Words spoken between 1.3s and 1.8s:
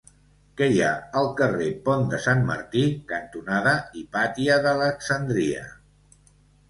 carrer